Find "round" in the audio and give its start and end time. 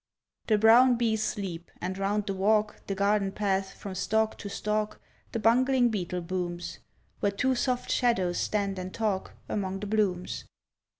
1.95-2.25